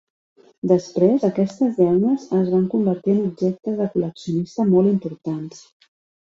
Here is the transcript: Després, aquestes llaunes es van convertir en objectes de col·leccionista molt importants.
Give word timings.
Després, 0.69 1.25
aquestes 1.27 1.75
llaunes 1.83 2.25
es 2.39 2.49
van 2.55 2.65
convertir 2.73 3.15
en 3.15 3.21
objectes 3.29 3.79
de 3.83 3.91
col·leccionista 3.95 4.69
molt 4.75 4.97
importants. 4.97 5.65